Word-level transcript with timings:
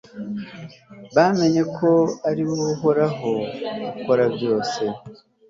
bamenye 1.15 1.61
ko 1.75 1.89
ari 2.29 2.43
wowe, 2.49 2.69
uhoraho, 2.75 3.31
ukora 4.01 4.25
byose 4.35 4.81